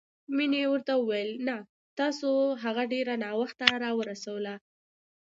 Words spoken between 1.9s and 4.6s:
تاسو هغه ډېره ناوخته راورسوله.